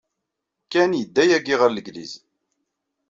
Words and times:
Ken 0.71 0.91
yedda 0.99 1.23
yagi 1.29 1.55
ɣer 1.57 1.69
Langliz. 1.71 2.13